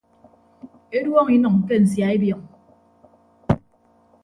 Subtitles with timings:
[0.97, 2.41] Eduọñọ inʌñ ke nsia ebiọñ.